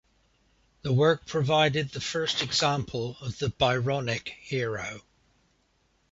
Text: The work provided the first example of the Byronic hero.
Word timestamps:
The 0.81 0.91
work 0.91 1.27
provided 1.27 1.89
the 1.91 2.01
first 2.01 2.41
example 2.41 3.17
of 3.21 3.37
the 3.37 3.51
Byronic 3.51 4.35
hero. 4.41 5.01